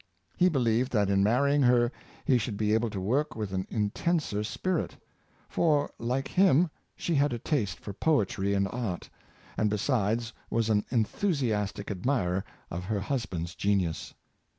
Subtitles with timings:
[0.35, 1.91] He believed that in marrying her
[2.25, 4.95] he should be able to work with an intenser spirit;
[5.47, 9.11] for, like him, she had a taste for poetry and art;
[9.57, 12.41] and besides was an enthusiastic ad mirer
[12.71, 14.15] of her husband's genius.